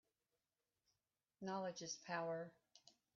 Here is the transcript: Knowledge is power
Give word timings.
Knowledge 1.41 1.83
is 1.83 1.95
power 2.07 2.51